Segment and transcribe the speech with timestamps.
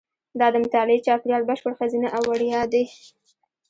[0.39, 2.85] دا د مطالعې چاپېریال بشپړ ښځینه او وړیا دی.